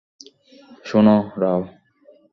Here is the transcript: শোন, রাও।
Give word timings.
শোন, 0.85 1.07
রাও। 1.41 1.61